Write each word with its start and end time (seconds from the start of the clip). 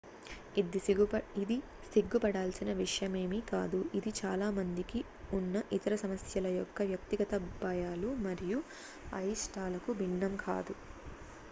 ఇది 0.59 1.57
సిగ్గుపడాల్సిన 1.91 2.69
విషయమేమి 2.79 3.39
కాదు 3.51 3.81
ఇది 3.99 4.13
చాలా 4.21 4.47
మందికి 4.57 5.01
ఉన్న 5.31 5.55
ఇతర 5.77 5.95
సమస్యల 6.03 6.47
యొక్క 6.57 6.89
వ్యక్తిగత 6.91 7.33
భయాలు 7.61 8.11
మరియు 8.27 8.59
అయిష్టాలకు 9.19 9.93
భిన్నం 10.01 10.35
కాదు 10.45 10.75